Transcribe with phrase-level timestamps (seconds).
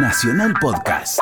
[0.00, 1.18] Nacional Podcast.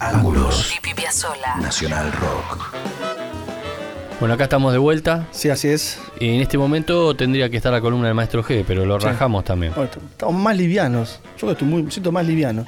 [0.00, 0.72] Ángulos.
[1.60, 2.74] Nacional Rock.
[4.18, 5.26] Bueno, acá estamos de vuelta.
[5.30, 6.00] Sí, así es.
[6.18, 9.06] Y en este momento tendría que estar la columna del maestro G, pero lo Sí.
[9.06, 9.72] rajamos también.
[9.74, 11.20] Bueno, estamos más livianos.
[11.38, 12.64] Yo que estoy muy, me siento más liviano.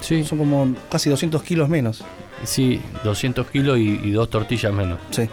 [0.00, 2.04] Sí, Son como casi 200 kilos menos.
[2.44, 4.98] sí, 200 kilos y, y dos tortillas menos.
[5.10, 5.28] Sí.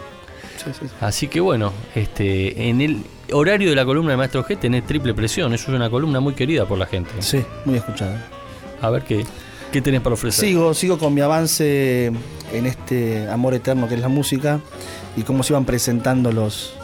[0.56, 0.94] Sí, sí, sí.
[1.00, 3.02] Así que bueno, este, en el
[3.32, 5.52] horario de la columna del maestro G tenés triple presión.
[5.54, 7.10] Eso es una columna muy querida por la gente.
[7.20, 8.14] Sí, muy escuchado.
[8.80, 9.24] A ver qué,
[9.72, 10.44] qué tenés para ofrecer.
[10.48, 12.06] Sigo, sigo con mi avance
[12.52, 14.60] en este amor eterno que es la música
[15.16, 16.74] y cómo se iban presentando los,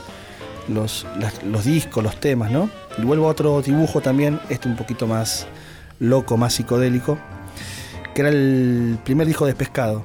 [0.69, 2.69] los, las- los discos, los temas, ¿no?
[2.99, 5.47] Y vuelvo a otro dibujo también, este un poquito más
[6.01, 7.19] loco, más psicodélico,
[8.15, 10.05] que era el primer disco de Pescado,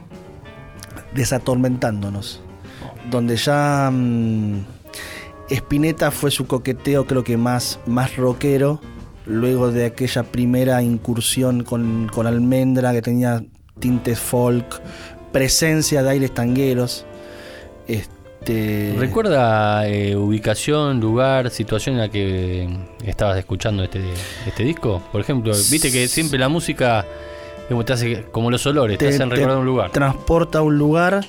[1.14, 2.40] Desatormentándonos,
[3.10, 4.64] donde ya mm,
[5.50, 8.82] Spinetta fue su coqueteo creo que más, más rockero,
[9.26, 13.44] luego de aquella primera incursión con, con Almendra que tenía
[13.80, 14.82] tintes folk,
[15.32, 17.06] presencia de aires tangueros.
[17.88, 22.70] Este, ¿Recuerda eh, ubicación, lugar, situación en la que
[23.04, 24.02] estabas escuchando este,
[24.46, 25.02] este disco?
[25.12, 27.06] Por ejemplo, viste que siempre la música
[27.70, 29.92] como te hace como los olores, te, hacen recordar un lugar.
[29.92, 31.24] Transporta a un lugar.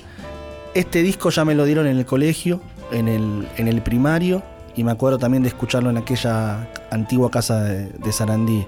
[0.73, 4.43] Este disco ya me lo dieron en el colegio, en el, en el primario,
[4.75, 8.65] y me acuerdo también de escucharlo en aquella antigua casa de, Sarandí.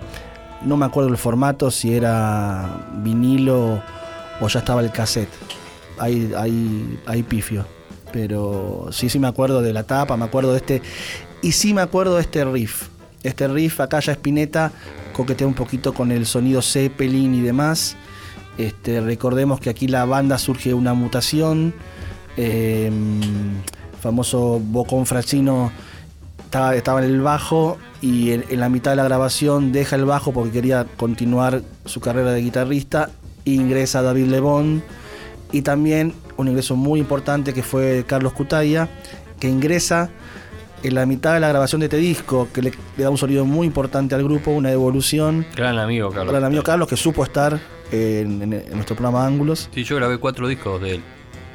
[0.62, 3.82] No me acuerdo el formato, si era vinilo
[4.42, 5.30] o ya estaba el cassette.
[6.00, 7.66] Ahí, ahí, ahí pifio.
[8.12, 10.82] Pero sí, sí me acuerdo de la tapa, me acuerdo de este.
[11.42, 12.90] Y sí me acuerdo de este riff.
[13.24, 14.72] Este riff, acá ya Spinetta
[15.14, 17.96] coquetea un poquito con el sonido Zeppelin y demás.
[18.58, 21.74] Este, recordemos que aquí la banda surge una mutación.
[22.36, 22.92] Eh,
[24.04, 25.72] famoso Bocón Fracino
[26.46, 30.06] estaba, estaba en el bajo y en, en la mitad de la grabación deja el
[30.06, 33.10] bajo porque quería continuar su carrera de guitarrista.
[33.46, 34.84] Ingresa David Lebón
[35.52, 38.88] y también un ingreso muy importante que fue Carlos Cutaya,
[39.40, 40.10] que ingresa
[40.84, 43.46] en la mitad de la grabación de este disco, que le, le da un sonido
[43.46, 45.46] muy importante al grupo, una evolución.
[45.56, 46.36] Gran amigo, Carlos.
[46.36, 47.60] El amigo Carlos, que supo estar
[47.92, 51.04] en, en- en nuestro programa Ángulos, Sí, yo grabé cuatro discos de él.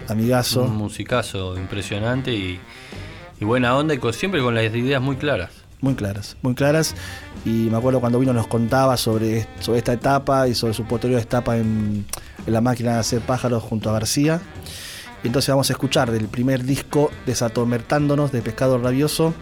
[0.08, 0.62] Amigazo.
[0.64, 2.58] Un musicazo impresionante y,
[3.40, 5.50] y buena onda y con- siempre con las ideas muy claras.
[5.80, 6.94] Muy claras, muy claras.
[7.44, 11.20] Y me acuerdo cuando vino nos contaba sobre, sobre esta etapa y sobre su posterior
[11.20, 12.04] etapa en,
[12.46, 14.40] en la máquina de hacer pájaros junto a García.
[15.22, 19.34] Y entonces vamos a escuchar del primer disco Desatormentándonos de Pescado Rabioso,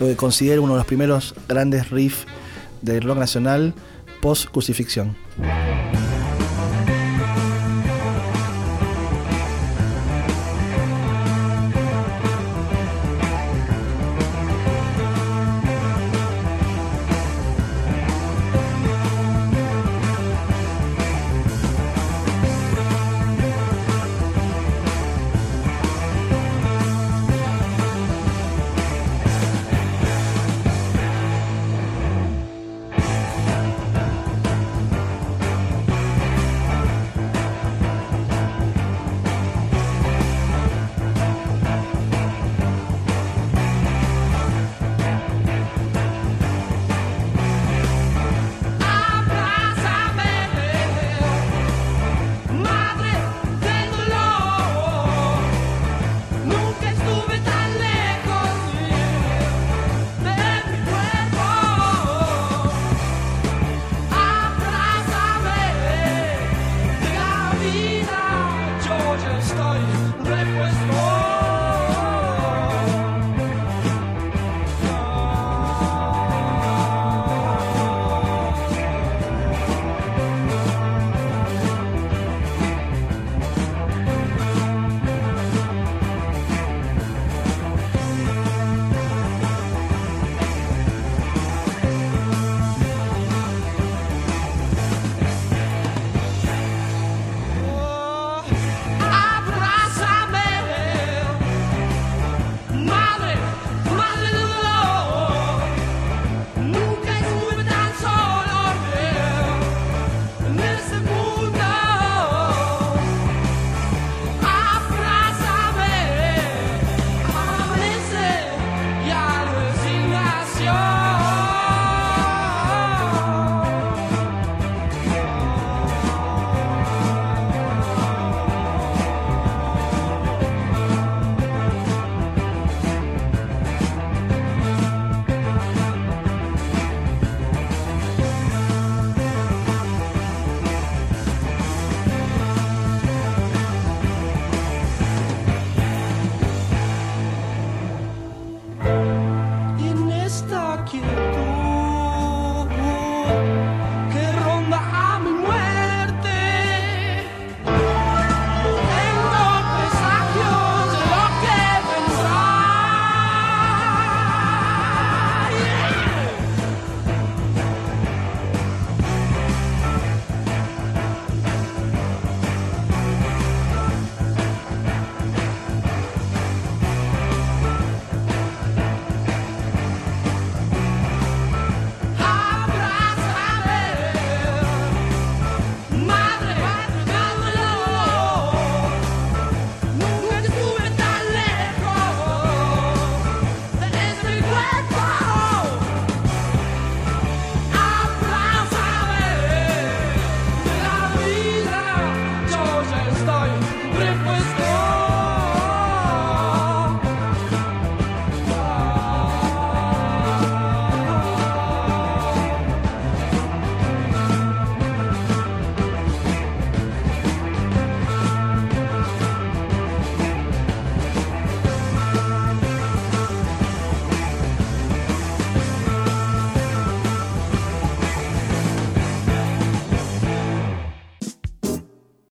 [0.00, 2.26] lo que considero uno de los primeros grandes riffs
[2.82, 3.74] del rock nacional
[4.20, 5.16] post crucifixión.